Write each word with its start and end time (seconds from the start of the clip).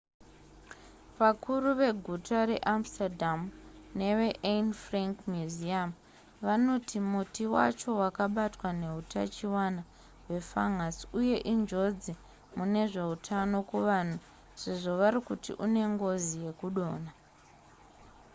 vakuru 1.19 1.67
veguta 1.81 2.39
reamsterdam 2.49 3.39
neveanne 3.99 4.75
frank 4.83 5.15
museum 5.33 5.89
vanoti 6.45 6.97
muti 7.11 7.43
wacho 7.55 7.89
wakabatwa 8.01 8.69
nehutachiona 8.81 9.81
hwefangasi 10.25 11.01
uye 11.19 11.37
injodzi 11.53 12.13
mune 12.55 12.81
zveutano 12.91 13.57
kuvanhu 13.69 14.17
sezvo 14.61 14.91
vari 15.01 15.19
kuti 15.27 15.51
une 15.65 15.81
ngozi 15.93 16.35
yekudonha 16.45 17.13